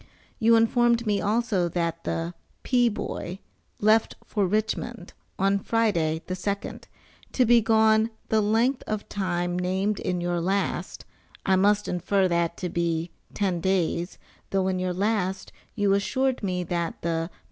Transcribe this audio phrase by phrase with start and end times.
[0.39, 2.89] You informed me also that the "P.
[2.89, 3.37] Boy"
[3.79, 6.85] left for Richmond, on Friday, the 2d,
[7.33, 11.05] to be gone the length of time named in your last,
[11.45, 14.17] I must infer that to be ten days
[14.49, 17.37] though in your last you assured me that the "P.